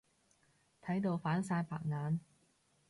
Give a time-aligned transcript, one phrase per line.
[0.81, 2.19] 睇到反晒白眼。